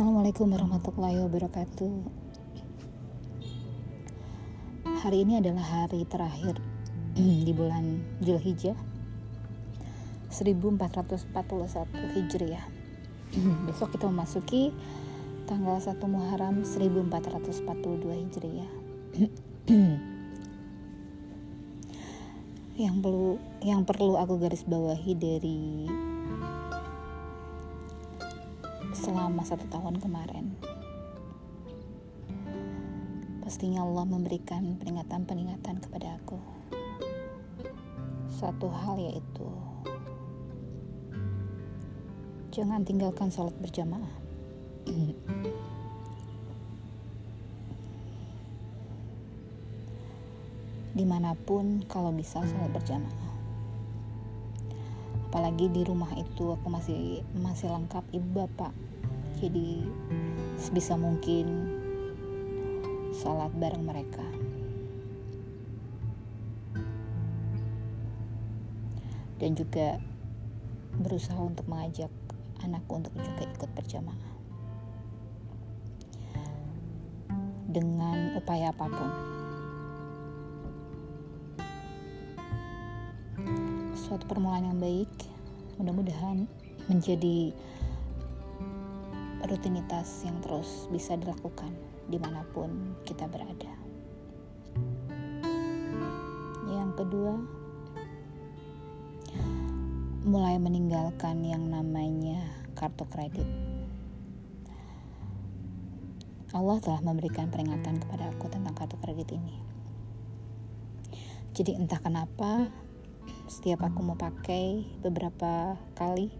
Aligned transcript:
Assalamualaikum 0.00 0.48
warahmatullahi 0.56 1.20
wabarakatuh. 1.28 1.92
Hari 5.04 5.28
ini 5.28 5.44
adalah 5.44 5.60
hari 5.60 6.08
terakhir 6.08 6.56
di 7.20 7.52
bulan 7.52 8.00
Zulhijjah 8.24 8.80
1441 10.32 12.16
Hijriah. 12.16 12.64
Besok 13.68 13.92
kita 13.92 14.08
memasuki 14.08 14.72
tanggal 15.44 15.76
1 15.76 15.92
Muharram 16.08 16.64
1442 16.64 17.60
Hijriah. 18.24 18.72
yang 22.88 23.04
perlu 23.04 23.36
yang 23.60 23.84
perlu 23.84 24.16
aku 24.16 24.40
garis 24.40 24.64
bawahi 24.64 25.12
dari 25.12 25.60
selama 29.00 29.40
satu 29.48 29.64
tahun 29.72 29.96
kemarin. 29.96 30.52
Pastinya 33.40 33.80
Allah 33.80 34.04
memberikan 34.04 34.76
peringatan-peringatan 34.76 35.80
kepada 35.80 36.20
aku. 36.20 36.36
Satu 38.28 38.68
hal 38.68 39.00
yaitu 39.00 39.48
jangan 42.52 42.84
tinggalkan 42.84 43.32
sholat 43.32 43.56
berjamaah. 43.56 44.20
Di 51.00 51.08
mana 51.08 51.32
pun 51.32 51.80
kalau 51.88 52.12
bisa 52.12 52.44
sholat 52.44 52.68
berjamaah 52.68 53.30
apalagi 55.30 55.70
di 55.70 55.86
rumah 55.86 56.10
itu 56.18 56.58
aku 56.58 56.66
masih 56.66 57.22
masih 57.38 57.70
lengkap 57.70 58.02
ibu 58.10 58.34
bapak 58.34 58.74
jadi 59.40 59.88
sebisa 60.60 61.00
mungkin 61.00 61.48
sholat 63.16 63.48
bareng 63.56 63.88
mereka. 63.88 64.22
Dan 69.40 69.56
juga 69.56 69.96
berusaha 71.00 71.40
untuk 71.40 71.64
mengajak 71.64 72.12
anakku 72.60 73.00
untuk 73.00 73.16
juga 73.16 73.48
ikut 73.48 73.70
berjamaah. 73.72 74.32
Dengan 77.64 78.36
upaya 78.36 78.76
apa 78.76 78.84
pun. 78.84 79.10
Suatu 83.96 84.28
permulaan 84.28 84.68
yang 84.68 84.78
baik 84.82 85.08
mudah-mudahan 85.80 86.44
menjadi 86.92 87.56
rutinitas 89.50 90.22
yang 90.22 90.38
terus 90.38 90.86
bisa 90.94 91.18
dilakukan 91.18 91.74
di 92.06 92.22
mana 92.22 92.46
pun 92.54 92.94
kita 93.02 93.26
berada. 93.26 93.74
Yang 96.70 96.90
kedua 97.02 97.34
mulai 100.22 100.54
meninggalkan 100.62 101.42
yang 101.42 101.66
namanya 101.66 102.46
kartu 102.78 103.02
kredit. 103.10 103.48
Allah 106.54 106.78
telah 106.78 107.02
memberikan 107.02 107.50
peringatan 107.50 107.98
kepada 107.98 108.30
aku 108.30 108.46
tentang 108.46 108.74
kartu 108.78 108.94
kredit 109.02 109.34
ini. 109.34 109.58
Jadi 111.50 111.74
entah 111.74 111.98
kenapa 111.98 112.70
setiap 113.50 113.82
aku 113.82 114.06
mau 114.06 114.14
pakai 114.14 114.86
beberapa 115.02 115.74
kali 115.98 116.30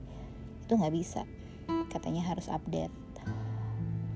itu 0.62 0.72
nggak 0.78 0.94
bisa 0.94 1.26
katanya 1.90 2.22
harus 2.24 2.46
update 2.48 2.92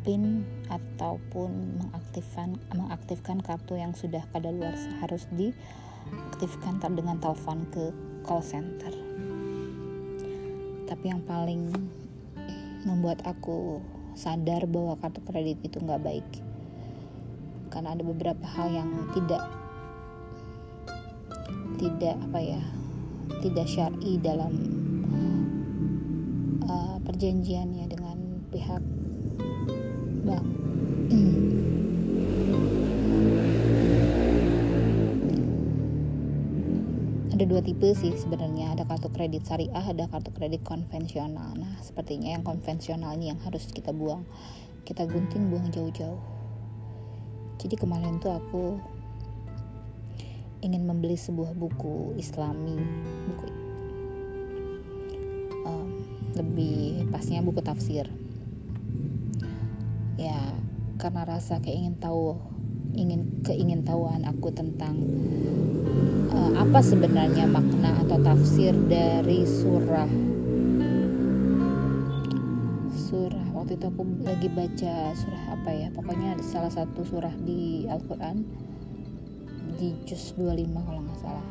pin 0.05 0.45
ataupun 0.69 1.81
mengaktifkan 1.81 2.61
mengaktifkan 2.77 3.41
kartu 3.41 3.81
yang 3.81 3.97
sudah 3.97 4.21
luar 4.53 4.77
harus 5.01 5.25
diaktifkan 5.33 6.77
dengan 6.93 7.17
telepon 7.19 7.65
ke 7.73 7.89
call 8.21 8.45
center. 8.45 8.93
Tapi 10.85 11.05
yang 11.09 11.25
paling 11.25 11.73
membuat 12.85 13.25
aku 13.25 13.81
sadar 14.13 14.69
bahwa 14.69 15.01
kartu 15.01 15.25
kredit 15.25 15.59
itu 15.65 15.81
nggak 15.81 16.05
baik 16.05 16.29
karena 17.73 17.99
ada 17.99 18.05
beberapa 18.07 18.47
hal 18.47 18.71
yang 18.71 18.91
tidak 19.17 19.43
tidak 21.81 22.15
apa 22.31 22.39
ya 22.39 22.63
tidak 23.43 23.67
syar'i 23.67 24.21
dalam 24.23 24.74
perjanjiannya 27.15 27.87
dengan 27.87 28.19
pihak 28.51 28.83
bank. 30.27 30.47
ada 37.35 37.51
dua 37.51 37.63
tipe 37.63 37.95
sih 37.95 38.15
sebenarnya. 38.19 38.75
Ada 38.75 38.83
kartu 38.91 39.15
kredit 39.15 39.47
syariah 39.47 39.87
ada 39.87 40.11
kartu 40.11 40.35
kredit 40.35 40.67
konvensional. 40.67 41.55
Nah 41.55 41.79
sepertinya 41.87 42.35
yang 42.35 42.43
konvensional 42.43 43.15
ini 43.15 43.31
yang 43.31 43.39
harus 43.47 43.71
kita 43.71 43.95
buang. 43.95 44.27
Kita 44.83 45.07
gunting 45.07 45.55
buang 45.55 45.71
jauh-jauh. 45.71 46.19
Jadi 47.63 47.79
kemarin 47.79 48.19
tuh 48.19 48.35
aku 48.35 48.83
ingin 50.67 50.83
membeli 50.83 51.15
sebuah 51.15 51.55
buku 51.55 52.19
Islami, 52.19 52.75
buku 53.31 53.65
lebih 56.35 57.09
pasnya 57.11 57.41
buku 57.41 57.63
tafsir. 57.63 58.11
Ya, 60.15 60.39
karena 60.99 61.27
rasa 61.27 61.59
keingin 61.59 61.99
tahu, 61.99 62.39
ingin 62.95 63.43
keingin 63.43 63.83
tahuan 63.83 64.23
aku 64.27 64.55
tentang 64.55 64.95
uh, 66.31 66.53
apa 66.59 66.79
sebenarnya 66.83 67.47
makna 67.47 68.03
atau 68.07 68.19
tafsir 68.23 68.75
dari 68.87 69.43
surah 69.47 70.11
surah 72.95 73.47
waktu 73.55 73.79
itu 73.79 73.87
aku 73.91 74.03
lagi 74.27 74.49
baca 74.51 74.95
surah 75.15 75.45
apa 75.55 75.71
ya 75.71 75.89
pokoknya 75.95 76.39
salah 76.43 76.71
satu 76.71 77.07
surah 77.07 77.35
di 77.43 77.87
Al-Quran 77.87 78.47
di 79.79 79.95
juz 80.07 80.35
25 80.39 80.87
kalau 80.87 81.01
nggak 81.03 81.19
salah 81.19 81.47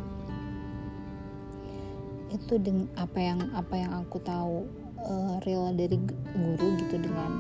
itu 2.34 2.58
dengan 2.58 2.90
apa 2.98 3.20
yang 3.22 3.40
apa 3.54 3.74
yang 3.78 3.92
aku 4.02 4.18
tahu 4.26 4.66
uh, 5.06 5.38
real 5.46 5.70
dari 5.78 6.02
guru 6.34 6.68
gitu 6.82 6.98
dengan 6.98 7.32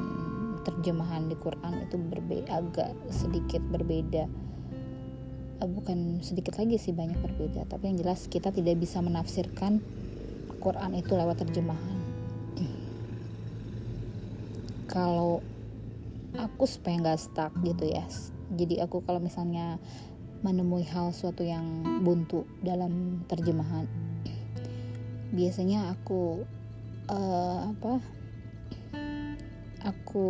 terjemahan 0.63 1.27
di 1.27 1.35
Quran 1.35 1.83
itu 1.83 1.97
berbeda 1.97 2.49
agak 2.61 2.91
sedikit 3.09 3.59
berbeda. 3.73 4.29
Uh, 5.59 5.69
bukan 5.69 6.21
sedikit 6.21 6.55
lagi 6.61 6.77
sih 6.77 6.93
banyak 6.93 7.17
berbeda. 7.19 7.65
Tapi 7.65 7.83
yang 7.89 7.97
jelas 7.99 8.29
kita 8.29 8.53
tidak 8.53 8.77
bisa 8.77 9.01
menafsirkan 9.01 9.81
Quran 10.61 10.91
itu 10.93 11.11
lewat 11.17 11.41
terjemahan. 11.43 11.97
Kalau 14.93 15.41
aku 16.37 16.63
supaya 16.69 17.01
nggak 17.01 17.19
stuck 17.19 17.51
gitu 17.65 17.89
ya. 17.89 18.05
Jadi 18.53 18.77
aku 18.77 19.01
kalau 19.01 19.17
misalnya 19.17 19.81
menemui 20.45 20.85
hal 20.85 21.09
suatu 21.15 21.41
yang 21.41 21.63
buntu 22.03 22.45
dalam 22.61 23.23
terjemahan 23.25 23.87
biasanya 25.33 25.89
aku 25.89 26.45
uh, 27.09 27.73
apa 27.73 27.97
aku 29.81 30.27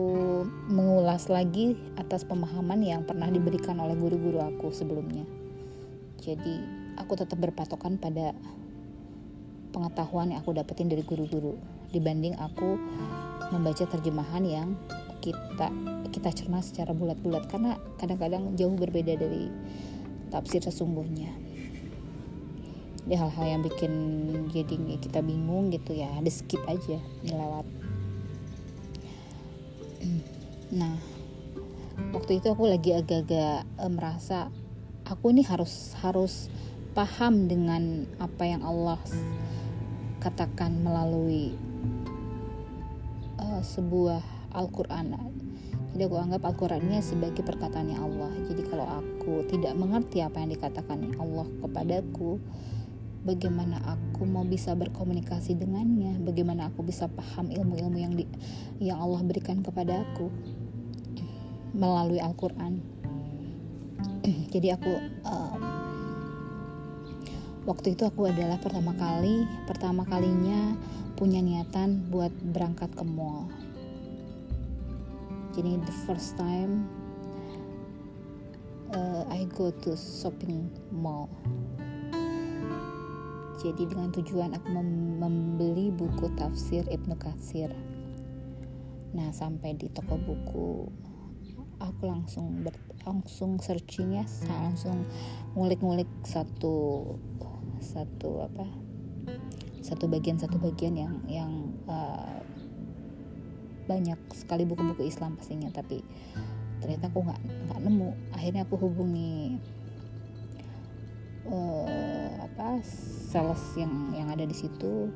mengulas 0.71 1.27
lagi 1.27 1.75
atas 1.99 2.23
pemahaman 2.23 2.79
yang 2.81 3.03
pernah 3.03 3.27
diberikan 3.29 3.77
oleh 3.83 3.93
guru-guru 3.93 4.41
aku 4.41 4.73
sebelumnya. 4.73 5.27
Jadi 6.23 6.63
aku 6.97 7.19
tetap 7.19 7.37
berpatokan 7.37 7.99
pada 7.99 8.31
pengetahuan 9.75 10.33
yang 10.33 10.39
aku 10.39 10.55
dapetin 10.55 10.87
dari 10.87 11.03
guru-guru 11.03 11.59
dibanding 11.91 12.33
aku 12.39 12.79
membaca 13.53 13.85
terjemahan 13.85 14.41
yang 14.41 14.69
kita 15.21 15.69
kita 16.09 16.29
cerna 16.31 16.63
secara 16.63 16.95
bulat-bulat. 16.95 17.45
Karena 17.51 17.77
kadang-kadang 18.01 18.55
jauh 18.57 18.73
berbeda 18.73 19.19
dari 19.19 19.51
tafsir 20.33 20.65
sesungguhnya 20.65 21.52
di 23.03 23.15
hal-hal 23.19 23.45
yang 23.45 23.61
bikin 23.61 23.91
jadi 24.51 24.75
kita 24.99 25.19
bingung 25.19 25.71
gitu 25.71 25.95
ya. 25.95 26.09
Di 26.23 26.31
skip 26.31 26.63
aja 26.67 26.99
dilewat 27.23 27.65
nah 30.79 30.95
waktu 32.11 32.41
itu 32.41 32.49
aku 32.49 32.65
lagi 32.65 32.97
agak-agak 32.97 33.63
e, 33.77 33.85
merasa 33.87 34.49
aku 35.05 35.31
ini 35.31 35.43
harus 35.45 35.93
harus 36.01 36.49
paham 36.93 37.49
dengan 37.49 38.05
apa 38.21 38.43
yang 38.45 38.61
Allah 38.61 39.01
katakan 40.21 40.79
melalui 40.79 41.51
uh, 43.41 43.59
sebuah 43.59 44.21
Al-Quran. 44.55 45.17
Jadi 45.93 46.01
aku 46.09 46.17
anggap 46.17 46.41
Al-Quran 46.47 46.81
ini 46.89 47.03
sebagai 47.03 47.43
perkataannya 47.43 47.97
Allah. 47.99 48.31
Jadi 48.49 48.61
kalau 48.65 48.87
aku 48.87 49.45
tidak 49.51 49.73
mengerti 49.75 50.23
apa 50.23 50.41
yang 50.41 50.55
dikatakan 50.55 51.17
Allah 51.19 51.45
kepadaku, 51.59 52.39
bagaimana 53.23 53.79
aku 53.87 54.27
mau 54.27 54.43
bisa 54.43 54.75
berkomunikasi 54.75 55.55
dengannya 55.55 56.19
bagaimana 56.19 56.67
aku 56.67 56.83
bisa 56.83 57.07
paham 57.07 57.49
ilmu-ilmu 57.49 57.97
yang 57.97 58.13
di, 58.19 58.27
yang 58.83 58.99
Allah 58.99 59.23
berikan 59.23 59.63
kepada 59.63 60.03
aku 60.03 60.27
melalui 61.73 62.19
Al-Quran. 62.19 62.83
Jadi 64.53 64.67
aku 64.75 64.91
um, 65.23 65.59
waktu 67.63 67.95
itu 67.95 68.03
aku 68.03 68.27
adalah 68.27 68.59
pertama 68.59 68.91
kali 68.93 69.47
pertama 69.65 70.03
kalinya 70.03 70.75
punya 71.15 71.39
niatan 71.39 72.11
buat 72.11 72.31
berangkat 72.51 72.91
ke 72.91 73.07
mall. 73.07 73.47
Jadi 75.55 75.79
the 75.79 75.95
first 76.03 76.35
time 76.35 76.91
uh, 78.91 79.23
I 79.31 79.47
go 79.55 79.71
to 79.71 79.95
shopping 79.95 80.67
mall 80.91 81.31
jadi 83.63 83.87
dengan 83.87 84.11
tujuan 84.11 84.51
aku 84.59 84.67
mem 84.75 84.89
membeli 85.23 85.87
buku 85.87 86.27
tafsir 86.35 86.83
Ibnu 86.83 87.15
Katsir. 87.15 87.71
Nah 89.15 89.31
sampai 89.31 89.79
di 89.79 89.87
toko 89.87 90.19
buku 90.19 90.91
aku 91.79 92.03
langsung 92.03 92.59
ber, 92.67 92.75
langsung 93.07 93.55
searching 93.63 94.19
ya 94.19 94.25
langsung 94.51 95.07
ngulik-ngulik 95.55 96.07
satu 96.27 97.07
satu 97.79 98.47
apa 98.47 98.67
satu 99.83 100.07
bagian 100.07 100.39
satu 100.39 100.59
bagian 100.59 100.95
yang 100.95 101.13
yang 101.27 101.51
uh, 101.87 102.39
banyak 103.87 104.19
sekali 104.31 104.63
buku-buku 104.63 105.07
Islam 105.07 105.35
pastinya 105.35 105.67
tapi 105.71 106.03
ternyata 106.83 107.07
aku 107.07 107.23
nggak 107.23 107.41
nggak 107.71 107.79
nemu. 107.79 108.09
Akhirnya 108.35 108.67
aku 108.67 108.75
hubungi 108.75 109.55
uh, 111.47 112.29
apa 112.43 112.79
sales 112.85 113.63
yang 113.75 114.13
yang 114.15 114.27
ada 114.31 114.45
di 114.45 114.55
situ 114.55 115.09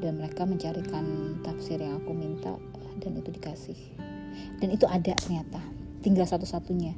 dan 0.00 0.16
mereka 0.16 0.48
mencarikan 0.48 1.36
tafsir 1.44 1.80
yang 1.80 2.00
aku 2.00 2.12
minta 2.16 2.56
dan 3.00 3.16
itu 3.16 3.30
dikasih. 3.32 3.78
Dan 4.60 4.72
itu 4.72 4.84
ada 4.88 5.12
ternyata 5.16 5.60
tinggal 6.00 6.24
satu-satunya. 6.24 6.96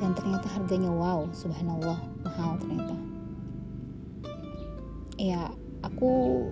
Dan 0.00 0.10
ternyata 0.18 0.50
harganya 0.50 0.90
wow 0.90 1.30
subhanallah 1.32 1.98
mahal 2.26 2.58
ternyata. 2.60 2.96
Ya 5.16 5.54
aku 5.84 6.44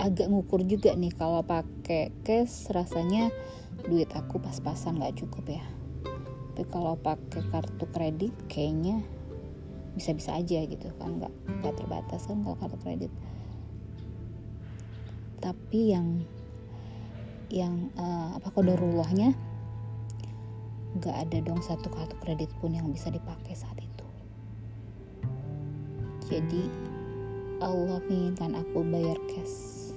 agak 0.00 0.32
ngukur 0.32 0.64
juga 0.64 0.96
nih 0.96 1.12
kalau 1.12 1.44
pakai 1.44 2.12
cash 2.24 2.72
rasanya 2.72 3.28
duit 3.84 4.08
aku 4.12 4.40
pas-pasan 4.40 4.96
nggak 5.00 5.24
cukup 5.24 5.60
ya 5.60 5.64
tapi 6.60 6.76
kalau 6.76 6.92
pakai 6.92 7.40
kartu 7.48 7.88
kredit 7.88 8.36
kayaknya 8.44 9.00
bisa-bisa 9.96 10.36
aja 10.36 10.60
gitu 10.68 10.92
kan 11.00 11.16
nggak 11.16 11.32
nggak 11.56 11.72
terbatas 11.72 12.28
kan 12.28 12.44
kalau 12.44 12.52
kartu 12.60 12.76
kredit. 12.84 13.12
Tapi 15.40 15.96
yang 15.96 16.20
yang 17.48 17.88
uh, 17.96 18.36
apa 18.36 18.52
kodorullahnya 18.52 19.32
nggak 21.00 21.16
ada 21.16 21.40
dong 21.40 21.64
satu 21.64 21.88
kartu 21.88 22.12
kredit 22.20 22.52
pun 22.60 22.76
yang 22.76 22.92
bisa 22.92 23.08
dipakai 23.08 23.56
saat 23.56 23.80
itu. 23.80 24.06
Jadi 26.28 26.68
Allah 27.64 28.04
menginginkan 28.04 28.52
aku 28.52 28.84
bayar 28.84 29.16
cash 29.32 29.96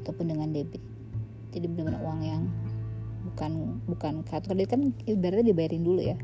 ataupun 0.00 0.32
dengan 0.32 0.48
debit. 0.48 0.80
Jadi 1.52 1.68
benar-benar 1.68 2.00
uang 2.00 2.20
yang 2.24 2.48
bukan 3.22 3.82
bukan 3.86 4.14
kartu 4.26 4.50
kredit 4.52 4.74
kan 4.74 4.92
ibaratnya 5.06 5.54
dibayarin 5.54 5.84
dulu 5.86 6.00
ya. 6.02 6.18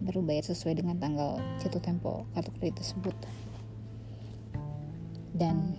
Baru 0.00 0.24
bayar 0.24 0.48
sesuai 0.48 0.80
dengan 0.80 0.96
tanggal 0.96 1.42
jatuh 1.60 1.82
tempo 1.82 2.24
kartu 2.32 2.50
kredit 2.56 2.80
tersebut. 2.80 3.16
Dan 5.34 5.74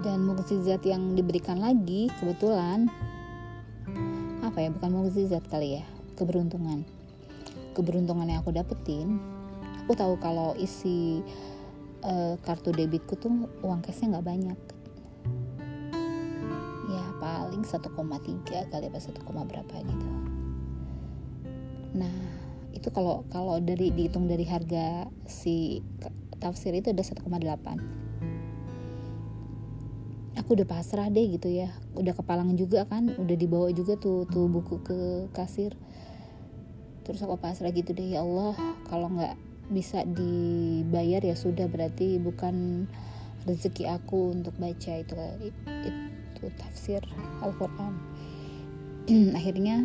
dan 0.00 0.24
mukjizat 0.24 0.80
yang 0.88 1.12
diberikan 1.12 1.60
lagi 1.60 2.08
kebetulan 2.18 2.88
apa 4.40 4.58
ya 4.64 4.72
bukan 4.72 4.90
mukjizat 4.90 5.44
kali 5.48 5.80
ya 5.80 5.84
keberuntungan. 6.16 6.84
Keberuntungan 7.76 8.26
yang 8.26 8.42
aku 8.42 8.50
dapetin 8.50 9.20
aku 9.90 9.98
tahu 9.98 10.14
kalau 10.22 10.54
isi 10.54 11.18
uh, 12.06 12.38
kartu 12.46 12.70
debitku 12.70 13.18
tuh 13.18 13.50
uang 13.66 13.82
cashnya 13.82 14.14
nggak 14.14 14.26
banyak. 14.30 14.58
ya 14.58 14.79
paling 17.60 18.40
1,3 18.40 18.72
kali 18.72 18.84
apa 18.88 19.00
1, 19.00 19.20
berapa 19.20 19.74
gitu. 19.84 20.06
Nah 21.92 22.16
itu 22.72 22.88
kalau 22.94 23.26
kalau 23.28 23.60
dari 23.60 23.92
dihitung 23.92 24.24
dari 24.30 24.46
harga 24.48 25.10
si 25.28 25.84
tafsir 26.40 26.72
itu 26.72 26.94
ada 26.94 27.04
1,8 27.04 27.28
aku 30.40 30.56
udah 30.56 30.64
pasrah 30.64 31.12
deh 31.12 31.36
gitu 31.36 31.52
ya. 31.52 31.68
Udah 31.92 32.16
kepalang 32.16 32.56
juga 32.56 32.88
kan 32.88 33.12
udah 33.12 33.36
dibawa 33.36 33.68
juga 33.76 34.00
tuh 34.00 34.24
tuh 34.24 34.48
buku 34.48 34.80
ke 34.80 35.28
kasir. 35.36 35.76
Terus 37.04 37.20
aku 37.20 37.36
pasrah 37.36 37.74
gitu 37.74 37.92
deh 37.92 38.16
ya 38.16 38.24
Allah 38.24 38.56
kalau 38.88 39.12
nggak 39.12 39.36
bisa 39.68 40.02
dibayar 40.08 41.20
ya 41.20 41.36
sudah 41.36 41.68
berarti 41.68 42.16
bukan 42.16 42.88
rezeki 43.44 43.84
aku 43.86 44.32
untuk 44.32 44.56
baca 44.56 44.92
itu 44.96 45.14
itu 46.40 46.48
tafsir 46.56 47.04
Al-Quran 47.44 47.92
akhirnya 49.38 49.84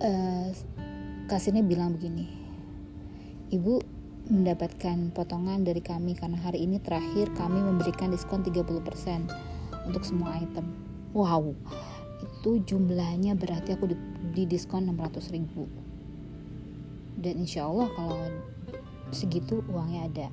uh, 0.00 0.48
kasirnya 1.28 1.60
bilang 1.60 1.92
begini 1.92 2.26
ibu 3.52 3.84
mendapatkan 4.26 5.14
potongan 5.14 5.62
dari 5.62 5.78
kami 5.78 6.18
karena 6.18 6.34
hari 6.42 6.66
ini 6.66 6.82
terakhir 6.82 7.30
kami 7.38 7.62
memberikan 7.62 8.10
diskon 8.10 8.42
30% 8.42 8.66
untuk 9.86 10.02
semua 10.02 10.34
item. 10.42 10.66
Wow, 11.14 11.54
itu 12.18 12.58
jumlahnya 12.66 13.38
berarti 13.38 13.78
aku 13.78 13.94
di, 13.94 13.96
di 14.34 14.44
diskon 14.50 14.90
600 14.90 15.30
ribu. 15.30 15.70
Dan 17.16 17.46
insya 17.46 17.70
Allah 17.70 17.88
kalau 17.94 18.20
segitu 19.14 19.62
uangnya 19.70 20.10
ada. 20.10 20.28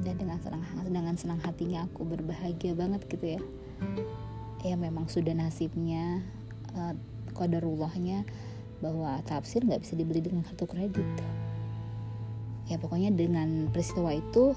Dan 0.00 0.16
dengan 0.16 0.40
senang 0.40 0.64
dengan 0.88 1.14
senang 1.20 1.40
hatinya 1.44 1.84
aku 1.84 2.08
berbahagia 2.08 2.72
banget 2.72 3.04
gitu 3.08 3.36
ya. 3.36 3.42
Ya 4.64 4.76
memang 4.76 5.08
sudah 5.08 5.32
nasibnya 5.36 6.24
uh, 6.76 6.96
kodarullahnya 7.36 8.24
bahwa 8.80 9.20
tafsir 9.28 9.60
nggak 9.64 9.84
bisa 9.84 9.94
dibeli 9.96 10.24
dengan 10.24 10.44
kartu 10.44 10.64
kredit. 10.64 11.08
Ya 12.68 12.80
pokoknya 12.80 13.12
dengan 13.12 13.68
peristiwa 13.68 14.14
itu 14.14 14.56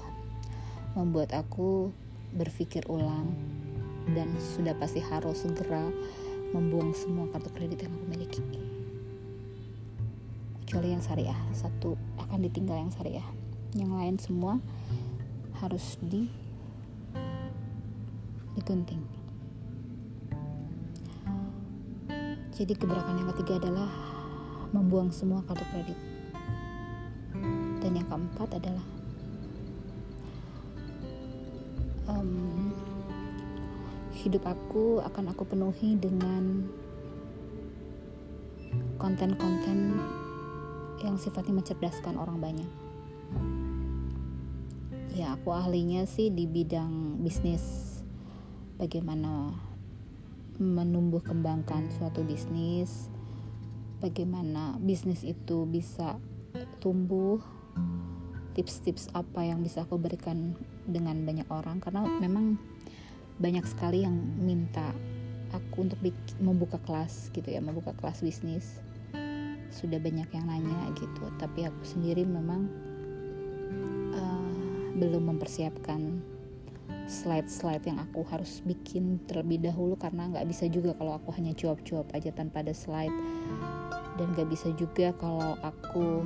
membuat 0.94 1.34
aku 1.34 1.90
berpikir 2.34 2.86
ulang 2.86 3.30
dan 4.12 4.28
sudah 4.38 4.76
pasti 4.76 5.00
harus 5.00 5.42
segera 5.42 5.88
membuang 6.54 6.94
semua 6.94 7.26
kartu 7.34 7.50
kredit 7.52 7.84
yang 7.84 7.92
aku 7.92 8.06
miliki. 8.06 8.42
Kecuali 10.64 10.88
yang 10.94 11.02
syariah 11.02 11.40
satu 11.52 11.98
akan 12.18 12.38
ditinggal 12.44 12.78
yang 12.78 12.92
syariah. 12.94 13.28
Yang 13.74 13.92
lain 13.92 14.16
semua 14.22 14.54
harus 15.64 15.96
di 16.04 16.28
digunting. 18.52 19.00
Jadi 22.52 22.72
gebrakan 22.76 23.18
yang 23.18 23.28
ketiga 23.34 23.64
adalah 23.64 23.90
membuang 24.76 25.08
semua 25.08 25.40
kartu 25.48 25.64
kredit. 25.72 25.98
Dan 27.80 27.96
yang 27.96 28.06
keempat 28.06 28.60
adalah 28.60 28.86
um, 32.12 32.70
hidup 34.12 34.44
aku 34.44 35.00
akan 35.02 35.32
aku 35.32 35.42
penuhi 35.48 35.96
dengan 35.96 36.68
konten-konten 39.00 39.98
yang 41.02 41.16
sifatnya 41.16 41.58
mencerdaskan 41.58 42.16
orang 42.16 42.38
banyak 42.40 42.70
ya 45.14 45.38
aku 45.38 45.54
ahlinya 45.54 46.04
sih 46.10 46.28
di 46.34 46.44
bidang 46.50 47.22
bisnis. 47.22 47.62
Bagaimana 48.74 49.54
menumbuh 50.58 51.22
kembangkan 51.22 51.90
suatu 51.94 52.22
bisnis 52.22 53.14
bagaimana 54.04 54.76
bisnis 54.84 55.24
itu 55.24 55.64
bisa 55.64 56.20
tumbuh 56.84 57.40
tips-tips 58.52 59.08
apa 59.16 59.48
yang 59.48 59.64
bisa 59.64 59.88
aku 59.88 59.96
berikan 59.96 60.52
dengan 60.84 61.24
banyak 61.24 61.48
orang. 61.48 61.80
Karena 61.80 62.04
memang 62.04 62.60
banyak 63.40 63.64
sekali 63.64 64.04
yang 64.04 64.14
minta 64.44 64.92
aku 65.56 65.88
untuk 65.88 65.98
membuka 66.42 66.76
kelas 66.84 67.32
gitu 67.32 67.48
ya 67.48 67.64
membuka 67.64 67.96
kelas 67.96 68.20
bisnis. 68.20 68.84
Sudah 69.72 69.98
banyak 69.98 70.28
yang 70.30 70.46
nanya 70.46 70.92
gitu. 70.94 71.24
Tapi 71.40 71.66
aku 71.66 71.82
sendiri 71.82 72.28
memang 72.28 72.68
belum 75.04 75.36
mempersiapkan 75.36 76.24
slide-slide 77.04 77.84
yang 77.84 78.00
aku 78.00 78.24
harus 78.24 78.64
bikin 78.64 79.20
terlebih 79.28 79.60
dahulu 79.60 80.00
karena 80.00 80.32
nggak 80.32 80.48
bisa 80.48 80.64
juga 80.72 80.96
kalau 80.96 81.12
aku 81.12 81.36
hanya 81.36 81.52
cuap-cuap 81.52 82.08
aja 82.16 82.32
tanpa 82.32 82.64
ada 82.64 82.72
slide. 82.72 83.12
Dan 84.14 84.30
gak 84.30 84.46
bisa 84.46 84.70
juga 84.78 85.10
kalau 85.18 85.58
aku 85.58 86.22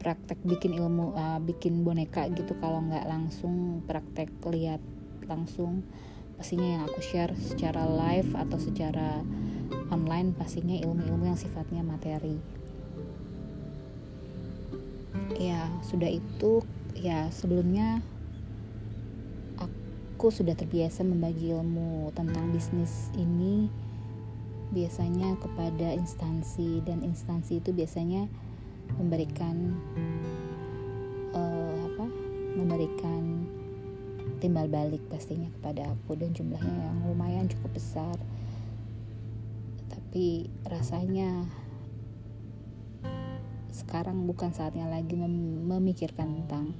praktek 0.00 0.40
bikin 0.48 0.80
ilmu 0.80 1.12
uh, 1.12 1.36
bikin 1.44 1.84
boneka 1.84 2.24
gitu 2.32 2.56
kalau 2.56 2.80
nggak 2.80 3.04
langsung 3.04 3.84
praktek 3.84 4.32
lihat 4.48 4.80
langsung. 5.28 5.84
Pastinya 6.40 6.80
yang 6.80 6.82
aku 6.88 7.04
share 7.04 7.36
secara 7.36 7.84
live 7.84 8.32
atau 8.32 8.56
secara 8.56 9.20
online 9.92 10.32
pastinya 10.32 10.72
ilmu-ilmu 10.72 11.28
yang 11.28 11.36
sifatnya 11.36 11.84
materi. 11.84 12.40
Ya 15.36 15.68
sudah 15.84 16.08
itu 16.08 16.64
ya 16.98 17.30
sebelumnya 17.30 18.02
aku 20.20 20.28
sudah 20.28 20.52
terbiasa 20.52 21.00
membagi 21.00 21.56
ilmu 21.56 22.12
tentang 22.12 22.52
bisnis 22.52 23.08
ini 23.16 23.72
biasanya 24.70 25.34
kepada 25.40 25.96
instansi 25.96 26.84
dan 26.84 27.02
instansi 27.02 27.58
itu 27.58 27.72
biasanya 27.72 28.28
memberikan 29.00 29.80
uh, 31.34 31.74
apa 31.90 32.06
memberikan 32.54 33.48
timbal 34.44 34.68
balik 34.68 35.00
pastinya 35.08 35.48
kepada 35.60 35.90
aku 35.90 36.16
dan 36.16 36.32
jumlahnya 36.32 36.68
yang 36.68 36.98
lumayan 37.08 37.46
cukup 37.48 37.76
besar. 37.76 38.16
Tapi 39.88 40.48
rasanya 40.68 41.44
sekarang 43.80 44.28
bukan 44.28 44.52
saatnya 44.52 44.84
lagi 44.92 45.16
mem 45.16 45.64
memikirkan 45.64 46.44
tentang 46.44 46.76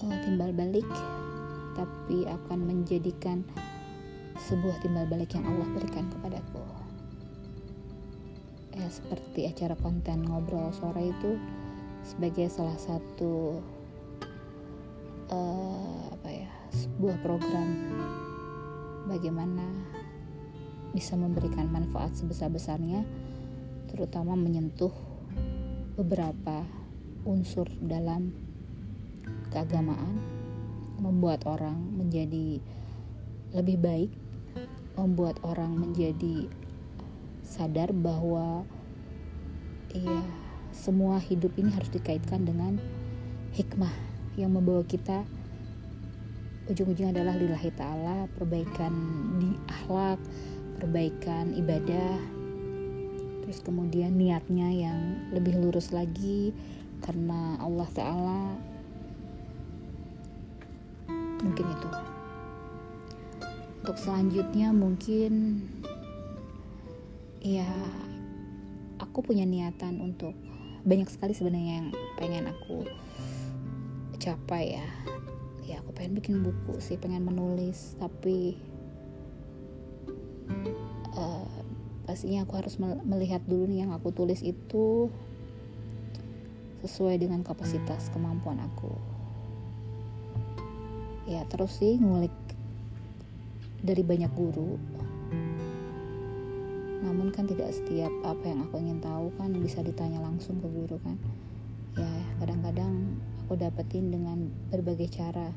uh, 0.00 0.16
timbal 0.24 0.56
balik 0.56 0.88
tapi 1.76 2.24
akan 2.24 2.58
menjadikan 2.64 3.44
sebuah 4.40 4.80
timbal 4.80 5.04
balik 5.08 5.36
yang 5.36 5.44
Allah 5.44 5.68
berikan 5.76 6.08
kepadaku. 6.08 6.64
Ya 8.72 8.88
seperti 8.88 9.44
acara 9.44 9.76
konten 9.76 10.24
ngobrol 10.24 10.72
sore 10.72 11.12
itu 11.12 11.36
sebagai 12.02 12.48
salah 12.48 12.76
satu 12.80 13.60
uh, 15.28 16.02
apa 16.16 16.28
ya 16.32 16.50
sebuah 16.72 17.20
program 17.20 17.68
bagaimana 19.06 19.64
bisa 20.92 21.16
memberikan 21.16 21.68
manfaat 21.68 22.16
sebesar-besarnya 22.16 23.04
terutama 23.92 24.32
menyentuh 24.36 25.11
beberapa 25.94 26.64
unsur 27.28 27.68
dalam 27.84 28.32
keagamaan 29.52 30.16
membuat 30.98 31.44
orang 31.44 31.76
menjadi 31.98 32.58
lebih 33.52 33.76
baik 33.78 34.10
membuat 34.96 35.40
orang 35.44 35.76
menjadi 35.76 36.48
sadar 37.44 37.92
bahwa 37.92 38.64
ya 39.92 40.20
semua 40.72 41.20
hidup 41.20 41.52
ini 41.60 41.68
harus 41.68 41.92
dikaitkan 41.92 42.48
dengan 42.48 42.80
hikmah 43.52 43.92
yang 44.40 44.56
membawa 44.56 44.80
kita 44.88 45.28
ujung-ujungnya 46.72 47.12
adalah 47.12 47.36
lillahi 47.36 47.70
ta'ala 47.76 48.30
perbaikan 48.32 48.92
di 49.36 49.52
akhlak 49.68 50.16
perbaikan 50.80 51.52
ibadah 51.52 52.16
terus 53.42 53.58
kemudian 53.60 54.14
niatnya 54.14 54.70
yang 54.70 55.00
lebih 55.34 55.58
lurus 55.58 55.90
lagi 55.90 56.54
karena 57.02 57.58
Allah 57.58 57.90
Ta'ala 57.90 58.42
mungkin 61.42 61.66
itu. 61.66 61.88
Untuk 63.82 63.98
selanjutnya 63.98 64.70
mungkin 64.70 65.66
ya 67.42 67.66
aku 69.02 69.26
punya 69.26 69.42
niatan 69.42 69.98
untuk 69.98 70.38
banyak 70.86 71.10
sekali 71.10 71.34
sebenarnya 71.34 71.82
yang 71.82 71.88
pengen 72.14 72.46
aku 72.46 72.86
capai 74.22 74.78
ya. 74.78 74.88
Ya 75.66 75.82
aku 75.82 75.90
pengen 75.98 76.14
bikin 76.22 76.46
buku 76.46 76.78
sih 76.78 76.94
pengen 76.94 77.26
menulis 77.26 77.98
tapi 77.98 78.54
pastinya 82.12 82.44
aku 82.44 82.60
harus 82.60 82.76
melihat 83.08 83.40
dulu 83.48 83.64
nih 83.64 83.88
yang 83.88 83.96
aku 83.96 84.12
tulis 84.12 84.44
itu 84.44 85.08
sesuai 86.84 87.16
dengan 87.16 87.40
kapasitas 87.40 88.12
kemampuan 88.12 88.60
aku. 88.60 88.92
Ya 91.24 91.48
terus 91.48 91.80
sih 91.80 91.96
ngulik 91.96 92.36
dari 93.80 94.04
banyak 94.04 94.28
guru. 94.36 94.76
Namun 97.00 97.32
kan 97.32 97.48
tidak 97.48 97.72
setiap 97.72 98.12
apa 98.28 98.44
yang 98.44 98.68
aku 98.68 98.76
ingin 98.76 99.00
tahu 99.00 99.32
kan 99.40 99.48
bisa 99.56 99.80
ditanya 99.80 100.20
langsung 100.20 100.60
ke 100.60 100.68
guru 100.68 101.00
kan. 101.00 101.16
Ya 101.96 102.12
kadang-kadang 102.44 103.16
aku 103.40 103.56
dapetin 103.56 104.12
dengan 104.12 104.52
berbagai 104.68 105.16
cara 105.16 105.48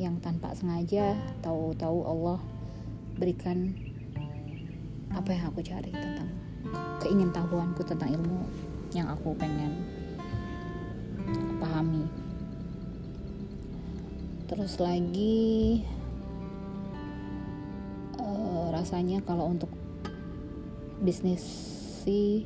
yang 0.00 0.16
tanpa 0.24 0.56
sengaja 0.56 1.12
tahu-tahu 1.44 2.08
Allah 2.08 2.40
berikan 3.20 3.76
apa 5.12 5.28
yang 5.32 5.44
aku 5.52 5.60
cari 5.60 5.92
tentang 5.92 6.30
keingintahuanku 7.00 7.80
tentang 7.84 8.12
ilmu 8.16 8.42
yang 8.92 9.08
aku 9.08 9.36
pengen 9.36 9.84
pahami. 11.60 12.04
Terus 14.48 14.76
lagi 14.76 15.80
rasanya 18.82 19.22
kalau 19.22 19.46
untuk 19.46 19.70
bisnis 20.98 21.38
sih 22.02 22.42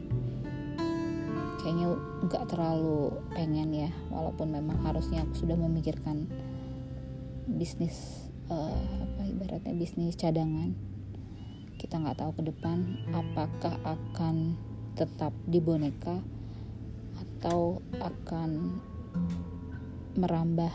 kayaknya 1.64 1.96
nggak 2.28 2.44
terlalu 2.52 3.08
pengen 3.32 3.72
ya 3.72 3.90
walaupun 4.12 4.52
memang 4.52 4.76
harusnya 4.84 5.24
aku 5.24 5.32
sudah 5.32 5.56
memikirkan 5.56 6.28
bisnis 7.48 8.28
uh, 8.52 8.68
apa 8.76 9.22
ibaratnya 9.32 9.72
bisnis 9.80 10.12
cadangan 10.12 10.76
kita 11.76 12.00
nggak 12.00 12.18
tahu 12.24 12.32
ke 12.40 12.42
depan 12.48 13.04
apakah 13.12 13.76
akan 13.84 14.56
tetap 14.96 15.36
di 15.44 15.60
boneka 15.60 16.24
atau 17.20 17.84
akan 18.00 18.80
merambah 20.16 20.72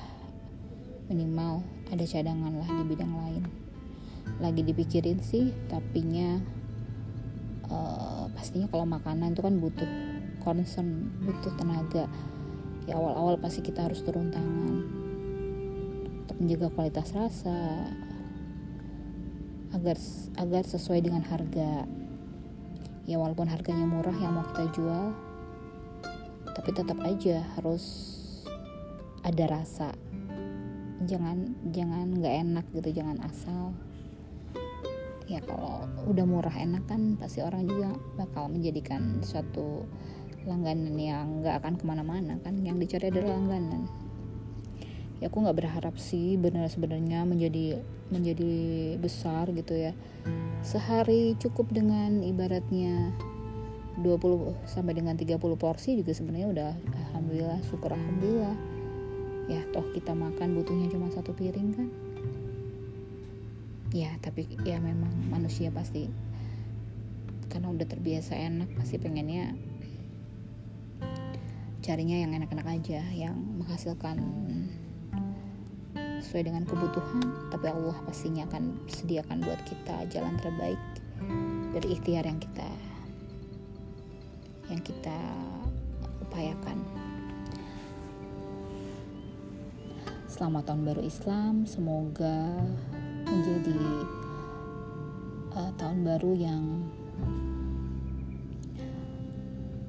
minimal 1.10 1.65
ada 1.89 2.05
cadangan 2.05 2.53
lah 2.53 2.70
di 2.70 2.84
bidang 2.86 3.13
lain. 3.17 3.43
Lagi 4.38 4.62
dipikirin 4.62 5.20
sih 5.25 5.50
tapinya 5.67 6.38
uh, 7.65 8.29
pastinya 8.38 8.70
kalau 8.70 8.86
makanan 8.86 9.34
itu 9.34 9.41
kan 9.41 9.58
butuh 9.58 9.89
concern 10.46 11.10
butuh 11.25 11.51
tenaga. 11.58 12.05
Ya 12.86 12.98
awal-awal 12.98 13.41
pasti 13.41 13.65
kita 13.65 13.89
harus 13.89 14.05
turun 14.05 14.29
tangan 14.29 14.86
untuk 16.25 16.38
menjaga 16.38 16.70
kualitas 16.74 17.10
rasa 17.17 17.89
agar 19.72 19.98
agar 20.40 20.63
sesuai 20.68 21.00
dengan 21.04 21.24
harga. 21.25 21.88
Ya 23.08 23.18
walaupun 23.18 23.50
harganya 23.50 23.88
murah 23.88 24.16
yang 24.16 24.38
mau 24.38 24.46
kita 24.54 24.72
jual 24.78 25.12
tapi 26.51 26.70
tetap 26.75 27.00
aja 27.01 27.42
harus 27.58 27.84
ada 29.24 29.48
rasa. 29.48 29.90
Jangan 31.08 31.72
jangan 31.74 32.13
nggak 32.20 32.36
enak 32.46 32.66
gitu 32.75 33.01
jangan 33.01 33.18
asal. 33.25 33.74
Ya 35.25 35.40
kalau 35.42 35.88
udah 36.12 36.25
murah 36.28 36.54
enak 36.54 36.86
kan 36.92 37.16
pasti 37.16 37.40
orang 37.40 37.63
juga 37.66 37.96
bakal 38.20 38.51
menjadikan 38.51 39.24
suatu 39.24 39.88
langganan 40.44 40.98
yang 41.00 41.40
nggak 41.40 41.63
akan 41.63 41.74
ke 41.80 41.84
mana-mana 41.88 42.36
kan. 42.44 42.60
Yang 42.62 42.86
dicari 42.86 43.16
adalah 43.16 43.40
langganan 43.40 44.00
ya 45.22 45.30
aku 45.30 45.38
nggak 45.46 45.58
berharap 45.62 45.96
sih 46.01 46.34
benar 46.42 46.66
sebenarnya 46.66 47.22
menjadi 47.30 47.78
menjadi 48.10 48.54
besar 48.98 49.54
gitu 49.54 49.78
ya. 49.78 49.94
Sehari 50.66 51.38
cukup 51.38 51.70
dengan 51.70 52.25
ibaratnya 52.25 53.13
20 54.01 54.66
sampai 54.66 54.98
dengan 54.98 55.13
30 55.13 55.38
porsi 55.62 55.94
juga 55.94 56.12
sebenarnya 56.18 56.48
udah 56.50 56.72
alhamdulillah 57.13 57.62
syukur 57.70 57.94
alhamdulillah. 57.94 58.58
Ya 59.46 59.62
toh 59.70 59.86
kita 59.94 60.18
makan 60.18 60.58
butuhnya 60.58 60.90
cuma 60.90 61.13
satu 61.13 61.38
piring 61.38 61.70
kan. 61.78 61.88
Ya 63.94 64.10
tapi 64.25 64.50
ya 64.66 64.82
memang 64.82 65.13
manusia 65.30 65.70
pasti 65.70 66.10
karena 67.51 67.68
udah 67.70 67.86
terbiasa 67.86 68.34
enak 68.34 68.74
pasti 68.80 68.98
pengennya 68.98 69.54
carinya 71.84 72.16
yang 72.16 72.32
enak-enak 72.32 72.68
aja 72.80 73.04
yang 73.12 73.36
menghasilkan 73.60 74.24
sesuai 76.22 76.54
dengan 76.54 76.63
kebutuhan 76.70 77.25
tapi 77.50 77.68
Allah 77.74 77.98
pastinya 78.06 78.46
akan 78.48 78.78
sediakan 78.88 79.42
buat 79.42 79.62
kita 79.66 80.06
jalan 80.13 80.38
terbaik 80.40 80.82
dari 81.74 81.88
ikhtiar 81.98 82.25
yang 82.25 82.40
kita 82.40 82.70
yang 84.72 84.82
kita 84.88 85.20
upayakan. 86.24 86.80
Selamat 90.32 90.63
tahun 90.72 90.82
baru 90.88 91.01
Islam 91.04 91.54
semoga 91.68 92.56
menjadi 93.28 93.78
uh, 95.60 95.72
tahun 95.75 96.08
baru 96.08 96.32
yang 96.40 96.63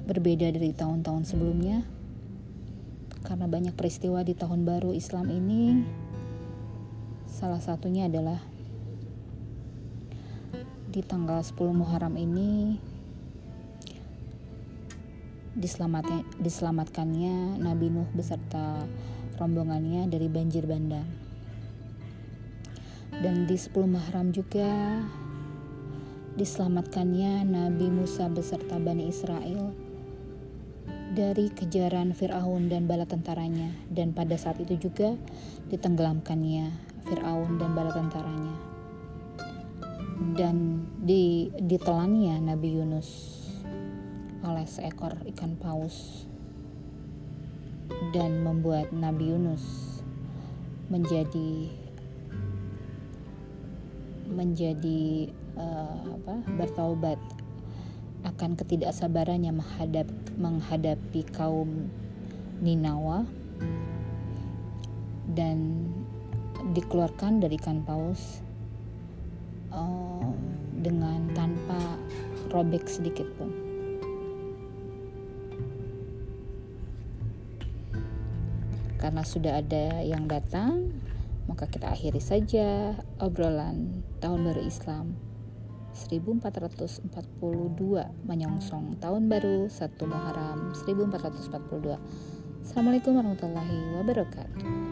berbeda 0.03 0.51
dari 0.51 0.75
tahun-tahun 0.75 1.23
sebelumnya. 1.23 1.87
Karena 3.23 3.47
banyak 3.47 3.71
peristiwa 3.71 4.19
di 4.19 4.35
tahun 4.35 4.67
baru 4.67 4.91
Islam 4.91 5.31
ini 5.31 5.79
salah 7.43 7.59
satunya 7.59 8.07
adalah 8.07 8.39
di 10.87 11.03
tanggal 11.03 11.43
10 11.43 11.75
Muharram 11.75 12.15
ini 12.15 12.79
diselamatkannya 16.39 17.59
Nabi 17.59 17.91
Nuh 17.91 18.07
beserta 18.15 18.87
rombongannya 19.35 20.07
dari 20.07 20.31
banjir 20.31 20.63
bandang. 20.63 21.03
Dan 23.11 23.43
di 23.43 23.59
10 23.59 23.91
Muharram 23.91 24.31
juga 24.31 25.03
diselamatkannya 26.39 27.43
Nabi 27.43 27.91
Musa 27.91 28.31
beserta 28.31 28.79
Bani 28.79 29.11
Israel 29.11 29.75
dari 31.11 31.51
kejaran 31.51 32.15
Fir'aun 32.15 32.71
dan 32.71 32.87
bala 32.87 33.03
tentaranya 33.03 33.67
dan 33.91 34.15
pada 34.15 34.39
saat 34.39 34.63
itu 34.63 34.87
juga 34.87 35.19
ditenggelamkannya 35.67 36.92
Fir'aun 37.07 37.59
dan 37.59 37.75
bala 37.75 37.91
tentaranya. 37.91 38.55
Dan 40.33 40.87
di 41.03 41.51
ditelannya 41.53 42.39
Nabi 42.41 42.79
Yunus 42.79 43.09
oleh 44.43 44.65
seekor 44.65 45.19
ikan 45.35 45.59
paus. 45.59 46.27
Dan 48.15 48.41
membuat 48.41 48.95
Nabi 48.95 49.35
Yunus 49.35 49.63
menjadi 50.87 51.69
menjadi 54.33 55.29
uh, 55.59 56.17
apa 56.17 56.35
bertaubat 56.57 57.19
akan 58.23 58.55
ketidaksabarannya 58.55 59.51
menghadap 59.51 60.07
menghadapi 60.39 61.21
kaum 61.35 61.91
Ninawa. 62.63 63.27
Dan 65.27 65.89
dikeluarkan 66.71 67.43
dari 67.43 67.59
ikan 67.59 67.83
paus 67.83 68.39
uh, 69.75 70.31
dengan 70.79 71.27
tanpa 71.35 71.99
robek 72.53 72.87
sedikit 72.87 73.27
pun. 73.35 73.51
Karena 79.03 79.19
sudah 79.27 79.59
ada 79.59 79.99
yang 79.99 80.31
datang, 80.31 80.95
maka 81.51 81.67
kita 81.67 81.91
akhiri 81.91 82.23
saja 82.23 82.95
obrolan 83.19 83.99
tahun 84.23 84.47
baru 84.47 84.63
Islam 84.63 85.19
1442 85.91 87.11
menyongsong 88.23 88.97
tahun 89.03 89.27
baru 89.27 89.67
1 89.67 90.07
Muharram 90.07 90.71
1442. 90.71 92.63
Assalamualaikum 92.63 93.11
warahmatullahi 93.19 93.77
wabarakatuh. 93.99 94.82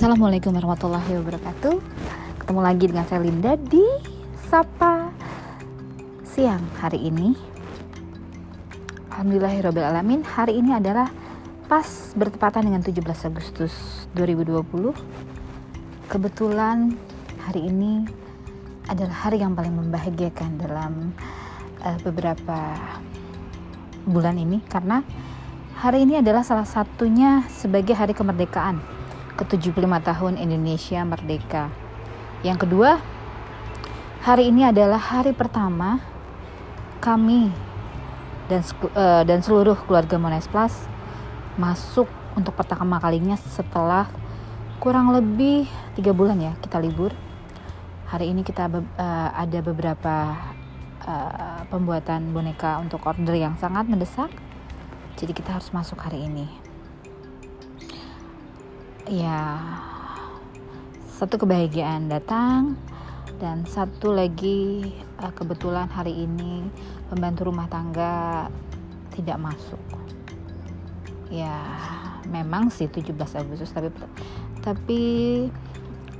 Assalamualaikum 0.00 0.56
warahmatullahi 0.56 1.12
wabarakatuh. 1.20 1.76
Ketemu 2.40 2.60
lagi 2.64 2.84
dengan 2.88 3.04
saya 3.04 3.20
Linda 3.20 3.52
di 3.52 3.84
Sapa 4.48 5.12
Siang 6.24 6.64
hari 6.80 7.04
ini. 7.04 7.36
Alhamdulillahirrahmanirrahim. 9.12 10.24
Hari 10.24 10.56
ini 10.56 10.72
adalah 10.72 11.12
pas 11.68 12.16
bertepatan 12.16 12.72
dengan 12.72 12.80
17 12.80 12.96
Agustus 13.28 14.08
2020 14.16 14.96
kebetulan 16.08 16.96
hari 17.44 17.68
ini 17.68 18.08
adalah 18.88 19.28
hari 19.28 19.44
yang 19.44 19.52
paling 19.52 19.76
membahagiakan 19.84 20.64
dalam 20.64 21.12
uh, 21.84 22.00
beberapa 22.00 22.72
bulan 24.08 24.40
ini 24.40 24.64
karena 24.64 25.04
hari 25.76 26.08
ini 26.08 26.24
adalah 26.24 26.40
salah 26.40 26.64
satunya 26.64 27.44
sebagai 27.52 27.92
hari 27.92 28.16
kemerdekaan 28.16 28.99
ke-75 29.40 29.88
tahun 30.04 30.36
Indonesia 30.36 31.00
merdeka. 31.08 31.72
Yang 32.44 32.68
kedua, 32.68 33.00
hari 34.20 34.52
ini 34.52 34.68
adalah 34.68 35.00
hari 35.00 35.32
pertama 35.32 35.96
kami 37.00 37.48
dan 38.52 38.60
uh, 38.92 39.24
dan 39.24 39.40
seluruh 39.40 39.80
keluarga 39.88 40.20
Mones 40.20 40.44
Plus 40.44 40.84
masuk 41.56 42.04
untuk 42.36 42.52
pertama 42.52 43.00
kalinya 43.00 43.40
setelah 43.40 44.12
kurang 44.76 45.16
lebih 45.16 45.64
tiga 45.96 46.12
bulan 46.12 46.36
ya 46.36 46.52
kita 46.60 46.76
libur. 46.76 47.16
Hari 48.12 48.28
ini 48.28 48.44
kita 48.44 48.68
be 48.68 48.84
uh, 49.00 49.30
ada 49.32 49.64
beberapa 49.64 50.36
uh, 51.08 51.64
pembuatan 51.72 52.36
boneka 52.36 52.76
untuk 52.76 53.00
order 53.08 53.40
yang 53.40 53.56
sangat 53.56 53.88
mendesak. 53.88 54.28
Jadi 55.16 55.32
kita 55.32 55.56
harus 55.56 55.72
masuk 55.72 56.00
hari 56.00 56.28
ini 56.28 56.69
ya 59.10 59.58
satu 61.18 61.42
kebahagiaan 61.42 62.06
datang 62.06 62.78
dan 63.42 63.66
satu 63.66 64.14
lagi 64.14 64.94
uh, 65.18 65.34
kebetulan 65.34 65.90
hari 65.90 66.14
ini 66.14 66.62
pembantu 67.10 67.50
rumah 67.50 67.66
tangga 67.66 68.46
tidak 69.10 69.42
masuk. 69.42 69.82
Ya 71.26 71.58
memang 72.30 72.70
sih 72.70 72.86
17 72.86 73.10
Agustus 73.18 73.74
tapi 73.74 73.90
tapi 74.62 75.02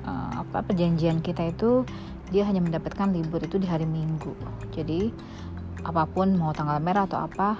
uh, 0.02 0.42
apa 0.42 0.66
perjanjian 0.66 1.22
kita 1.22 1.46
itu 1.46 1.86
dia 2.34 2.42
hanya 2.42 2.58
mendapatkan 2.58 3.14
libur 3.14 3.38
itu 3.38 3.62
di 3.62 3.70
hari 3.70 3.86
Minggu. 3.86 4.34
Jadi 4.74 5.14
apa 5.86 6.10
pun 6.10 6.34
mau 6.34 6.50
tanggal 6.50 6.82
merah 6.82 7.06
atau 7.06 7.22
apa 7.22 7.54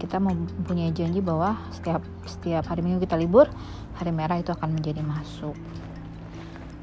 kita 0.00 0.16
mempunyai 0.16 0.94
janji 0.96 1.18
bahwa 1.20 1.58
setiap 1.74 2.00
setiap 2.24 2.64
hari 2.70 2.80
Minggu 2.80 3.02
kita 3.02 3.18
libur 3.18 3.50
hari 4.00 4.16
merah 4.16 4.40
itu 4.40 4.48
akan 4.48 4.72
menjadi 4.72 5.04
masuk. 5.04 5.52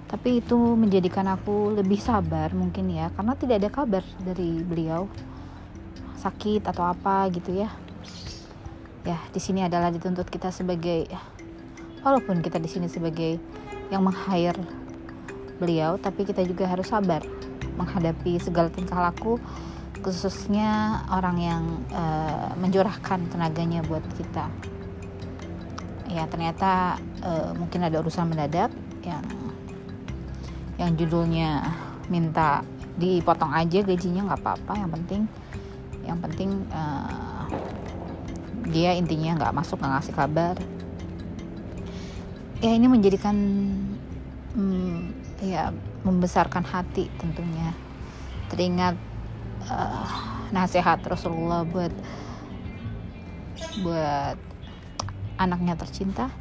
Tapi 0.07 0.39
itu 0.39 0.55
menjadikan 0.55 1.25
aku 1.27 1.73
lebih 1.73 1.97
sabar 1.97 2.53
mungkin 2.53 2.93
ya 2.93 3.09
karena 3.17 3.33
tidak 3.33 3.55
ada 3.65 3.69
kabar 3.73 4.03
dari 4.21 4.61
beliau. 4.61 5.09
Sakit 6.21 6.69
atau 6.69 6.85
apa 6.85 7.25
gitu 7.33 7.57
ya. 7.57 7.73
Ya 9.01 9.17
di 9.33 9.41
sini 9.41 9.65
adalah 9.65 9.89
dituntut 9.89 10.29
kita 10.29 10.53
sebagai 10.53 11.09
walaupun 12.05 12.39
kita 12.45 12.61
di 12.61 12.69
sini 12.69 12.87
sebagai 12.87 13.41
yang 13.89 14.05
meng-hire 14.05 14.59
beliau 15.57 15.97
tapi 15.97 16.23
kita 16.23 16.45
juga 16.45 16.69
harus 16.69 16.87
sabar 16.87 17.25
menghadapi 17.75 18.37
segala 18.37 18.69
tingkah 18.69 18.99
laku 18.99 19.41
khususnya 20.05 21.01
orang 21.09 21.37
yang 21.41 21.63
uh, 21.91 22.53
mencurahkan 22.61 23.25
tenaganya 23.33 23.81
buat 23.85 24.05
kita 24.15 24.47
ya 26.07 26.23
ternyata 26.31 26.99
uh, 27.23 27.51
mungkin 27.55 27.83
ada 27.83 27.99
urusan 27.99 28.31
mendadak 28.31 28.71
yang 29.03 29.23
yang 30.77 30.91
judulnya 30.95 31.67
minta 32.07 32.63
dipotong 32.97 33.53
aja 33.53 33.83
gajinya 33.83 34.31
nggak 34.31 34.41
apa-apa. 34.41 34.73
Yang 34.79 34.91
penting 34.99 35.21
yang 36.07 36.19
penting 36.23 36.49
uh, 36.71 37.45
dia 38.71 38.95
intinya 38.95 39.37
nggak 39.37 39.53
masuk 39.55 39.77
nggak 39.79 39.93
ngasih 39.99 40.13
kabar. 40.15 40.55
Ya 42.57 42.73
ini 42.73 42.89
menjadikan 42.89 43.37
hmm, 44.57 45.13
ya 45.43 45.69
membesarkan 46.01 46.65
hati 46.65 47.11
tentunya. 47.21 47.75
Teringat 48.47 48.95
uh, 49.67 50.07
nasihat 50.55 51.03
Rasulullah 51.03 51.67
buat 51.67 51.91
buat 53.83 54.37
anaknya 55.37 55.77
tercinta 55.77 56.33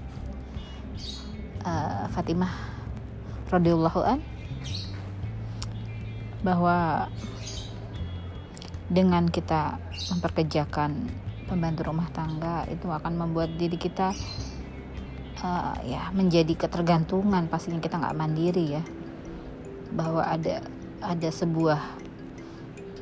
uh, 1.63 2.09
Fatimah 2.11 2.53
radhiyallahu 3.53 4.01
an 4.03 4.21
bahwa 6.43 7.07
dengan 8.87 9.27
kita 9.27 9.83
memperkerjakan 10.15 11.11
pembantu 11.51 11.91
rumah 11.91 12.07
tangga 12.15 12.67
itu 12.71 12.87
akan 12.87 13.19
membuat 13.19 13.55
diri 13.59 13.75
kita 13.75 14.15
uh, 15.43 15.75
ya 15.83 16.11
menjadi 16.15 16.55
ketergantungan. 16.55 17.51
Pastinya 17.51 17.83
kita 17.83 17.99
nggak 17.99 18.15
mandiri 18.19 18.79
ya. 18.79 18.83
Bahwa 19.91 20.23
ada 20.23 20.63
ada 21.03 21.29
sebuah 21.31 21.81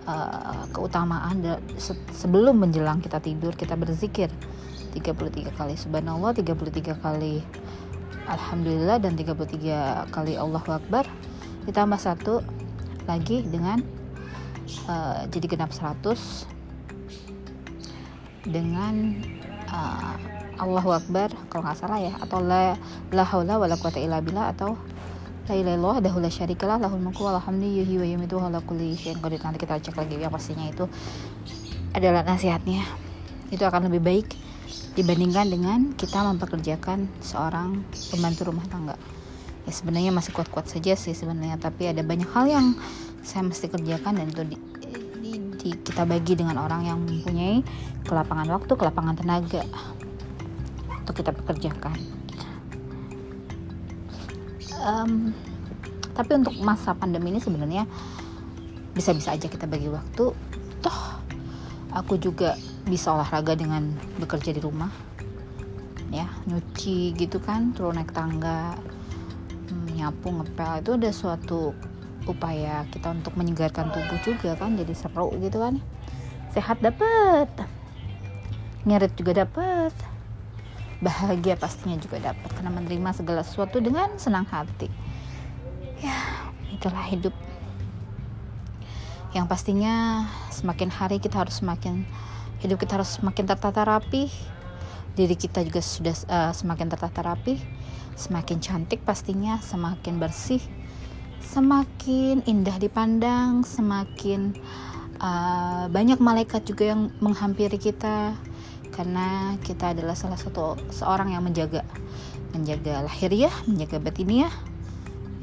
uh, 0.09 0.65
keutamaan 0.73 1.61
se 1.77 1.93
sebelum 2.17 2.65
menjelang 2.65 3.01
kita 3.05 3.21
tidur 3.21 3.53
kita 3.57 3.77
berzikir 3.77 4.33
33 4.95 5.51
kali 5.59 5.75
subhanallah 5.75 6.31
33 6.39 7.03
kali 7.03 7.43
alhamdulillah 8.31 9.03
dan 9.03 9.19
33 9.19 10.15
kali 10.15 10.39
Allahu 10.39 10.71
akbar. 10.71 11.05
Ditambah 11.67 11.99
satu 12.01 12.41
lagi 13.05 13.45
dengan 13.45 13.81
uh, 14.89 15.29
jadi 15.29 15.47
genap 15.57 15.73
100 15.73 16.49
dengan 18.49 19.17
uh, 19.73 20.17
Allahu 20.61 20.95
Akbar 20.95 21.33
kalau 21.51 21.67
nggak 21.67 21.79
salah 21.81 21.99
ya 21.99 22.13
atau 22.21 22.39
la 22.39 22.79
la 23.11 23.25
haula 23.27 23.59
wala 23.59 23.75
quwata 23.75 23.99
illa 23.99 24.21
billah 24.23 24.55
atau 24.55 24.79
la 25.49 25.55
ilaha 25.57 25.77
illallah 25.77 25.97
dahu 26.01 26.19
la 26.25 26.31
syarikalah 26.33 26.77
lahul 26.81 27.01
mulku 27.01 27.25
wa 27.27 27.37
hamdu 27.37 27.69
yuhyi 27.69 28.01
wa 28.01 28.07
yumiitu 28.07 28.41
wa 28.41 28.49
kulli 28.65 28.97
syai'in 28.97 29.21
nanti 29.21 29.59
kita 29.61 29.77
cek 29.81 29.97
lagi 29.97 30.17
yang 30.17 30.33
pastinya 30.33 30.65
itu 30.69 30.89
adalah 31.93 32.25
nasihatnya. 32.25 32.85
Itu 33.53 33.65
akan 33.69 33.93
lebih 33.93 34.01
baik 34.01 34.29
dibandingkan 34.95 35.47
dengan 35.51 35.81
kita 35.99 36.23
mempekerjakan 36.23 37.11
seorang 37.19 37.83
pembantu 38.15 38.49
rumah 38.49 38.67
tangga. 38.71 38.97
Ya 39.65 39.73
sebenarnya 39.73 40.13
masih 40.13 40.31
kuat-kuat 40.37 40.71
saja 40.71 40.95
sih 40.95 41.17
sebenarnya 41.17 41.57
tapi 41.57 41.89
ada 41.89 42.05
banyak 42.05 42.29
hal 42.31 42.47
yang 42.47 42.67
saya 43.25 43.49
mesti 43.49 43.73
kerjakan 43.73 44.21
dan 44.21 44.27
itu 44.29 44.43
di, 44.45 44.57
di, 45.25 45.33
di, 45.57 45.71
kita 45.81 46.05
bagi 46.05 46.37
dengan 46.37 46.61
orang 46.61 46.85
yang 46.85 47.01
mempunyai 47.01 47.65
kelapangan 48.05 48.53
waktu 48.53 48.73
kelapangan 48.77 49.17
tenaga 49.17 49.65
untuk 51.01 51.15
kita 51.17 51.33
pekerjakan. 51.33 51.97
Um, 54.85 55.33
tapi 56.13 56.37
untuk 56.37 56.55
masa 56.61 56.93
pandemi 56.93 57.33
ini 57.33 57.41
sebenarnya 57.41 57.89
bisa-bisa 58.93 59.33
aja 59.33 59.49
kita 59.49 59.65
bagi 59.65 59.89
waktu. 59.89 60.37
Toh 60.85 61.01
aku 61.91 62.21
juga 62.21 62.55
bisa 62.85 63.17
olahraga 63.17 63.57
dengan 63.57 63.97
bekerja 64.21 64.53
di 64.53 64.61
rumah. 64.61 64.93
Ya 66.13 66.29
nyuci 66.47 67.17
gitu 67.17 67.43
kan 67.43 67.75
turun 67.75 67.99
naik 67.99 68.13
tangga 68.13 68.77
hmm, 69.73 69.97
nyapu 69.97 70.31
ngepel. 70.31 70.85
Itu 70.85 70.91
ada 71.01 71.11
suatu 71.11 71.73
upaya 72.25 72.89
kita 72.89 73.13
untuk 73.13 73.37
menyegarkan 73.37 73.93
tubuh 73.93 74.19
juga 74.25 74.57
kan 74.57 74.77
jadi 74.77 74.95
seru 74.95 75.33
gitu 75.41 75.61
kan. 75.61 75.81
Sehat 76.53 76.79
dapet. 76.85 77.49
Ngirit 78.85 79.17
juga 79.17 79.45
dapet. 79.45 79.93
Bahagia 81.01 81.57
pastinya 81.59 81.99
juga 82.01 82.33
dapat 82.33 82.49
karena 82.55 82.71
menerima 82.73 83.11
segala 83.13 83.43
sesuatu 83.45 83.81
dengan 83.81 84.15
senang 84.21 84.47
hati. 84.49 84.89
Ya 86.01 86.17
itulah 86.69 87.05
hidup. 87.09 87.35
Yang 89.35 89.47
pastinya 89.51 90.25
semakin 90.55 90.95
hari 90.95 91.19
kita 91.19 91.43
harus 91.43 91.59
semakin 91.59 92.07
hidup 92.65 92.81
kita 92.81 92.97
harus 92.97 93.21
semakin 93.21 93.45
tertata 93.45 93.85
rapi 93.85 94.33
diri 95.13 95.37
kita 95.37 95.61
juga 95.61 95.85
sudah 95.85 96.17
uh, 96.33 96.53
semakin 96.57 96.89
tertata 96.89 97.21
rapi 97.21 97.61
semakin 98.15 98.63
cantik 98.63 99.03
pastinya 99.03 99.59
semakin 99.61 100.23
bersih. 100.23 100.63
Semakin 101.45 102.41
indah 102.49 102.81
dipandang 102.81 103.63
semakin 103.69 104.57
uh, 105.21 105.87
banyak 105.93 106.19
malaikat 106.19 106.65
juga 106.65 106.95
yang 106.97 107.13
menghampiri 107.21 107.77
kita. 107.77 108.33
Karena 108.95 109.59
kita 109.67 109.91
adalah 109.91 110.15
salah 110.15 110.39
satu 110.39 110.79
seorang 110.95 111.35
yang 111.35 111.43
menjaga 111.43 111.83
menjaga 112.55 113.03
lahiriah, 113.05 113.53
menjaga 113.67 113.99
batiniah. 113.99 114.55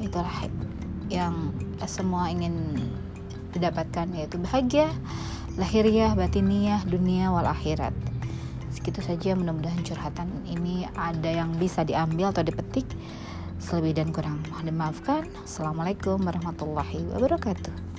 Itulah 0.00 0.48
yang 1.12 1.52
semua 1.84 2.32
ingin 2.32 2.80
didapatkan 3.52 4.08
yaitu 4.16 4.40
bahagia 4.40 4.88
lahiriah, 5.60 6.16
batiniah, 6.16 6.80
dunia 6.88 7.28
wal 7.28 7.44
akhirat. 7.44 7.92
Segitu 8.72 9.04
saja 9.04 9.36
mudah-mudahan 9.36 9.84
curhatan 9.84 10.28
ini 10.48 10.88
ada 10.96 11.28
yang 11.28 11.52
bisa 11.60 11.84
diambil 11.84 12.32
atau 12.32 12.40
dipetik. 12.40 12.88
Selebih 13.60 13.94
dan 13.94 14.10
kurang 14.10 14.42
mohon 14.48 14.66
dimaafkan. 14.66 15.28
Assalamualaikum 15.44 16.18
warahmatullahi 16.24 17.04
wabarakatuh. 17.14 17.91